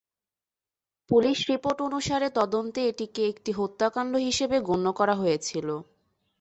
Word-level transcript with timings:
Police 1.09 1.37
report 1.51 1.77
অনুসারে, 1.81 2.27
তদন্তে 2.39 2.79
এটিকে 2.87 3.21
একটি 3.27 3.51
হত্যাকাণ্ড 3.51 4.13
হিসেবে 4.27 4.57
গণ্য 4.61 4.87
করা 4.99 5.15
হয়েছিল। 5.15 5.67